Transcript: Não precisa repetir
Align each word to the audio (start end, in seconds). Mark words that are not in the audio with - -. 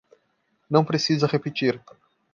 Não 0.67 0.83
precisa 0.83 1.27
repetir 1.27 1.79